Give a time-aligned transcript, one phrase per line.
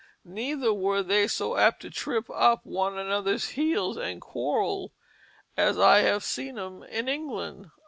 [0.25, 4.93] Neither were they so apt to trip up one another's heels and quarrel
[5.55, 7.69] as I have seen 'em in England."